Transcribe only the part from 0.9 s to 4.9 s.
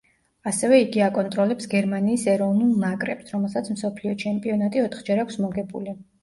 აკონტროლებს გერმანიის ეროვნულ ნაკრებს, რომელსაც მსოფლიო ჩემპიონატი